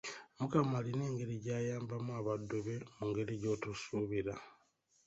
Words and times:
Mukama 0.37 0.75
alina 0.79 1.03
engeri 1.09 1.35
gy'ayambamu 1.43 2.11
abaddu 2.19 2.57
be 2.65 2.75
mu 2.95 3.03
ngeri 3.09 3.33
gy'otosuubira. 3.41 4.33